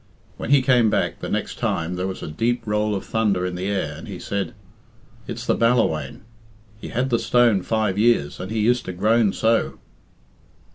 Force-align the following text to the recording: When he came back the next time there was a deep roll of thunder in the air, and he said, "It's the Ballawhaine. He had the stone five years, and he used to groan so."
When 0.35 0.49
he 0.49 0.63
came 0.63 0.89
back 0.89 1.19
the 1.19 1.29
next 1.29 1.59
time 1.59 1.93
there 1.95 2.07
was 2.07 2.23
a 2.23 2.27
deep 2.27 2.63
roll 2.65 2.95
of 2.95 3.05
thunder 3.05 3.45
in 3.45 3.53
the 3.53 3.67
air, 3.67 3.95
and 3.97 4.07
he 4.07 4.17
said, 4.17 4.55
"It's 5.27 5.45
the 5.45 5.53
Ballawhaine. 5.53 6.21
He 6.79 6.87
had 6.87 7.11
the 7.11 7.19
stone 7.19 7.61
five 7.61 7.99
years, 7.99 8.39
and 8.39 8.49
he 8.49 8.61
used 8.61 8.85
to 8.85 8.93
groan 8.93 9.31
so." 9.31 9.77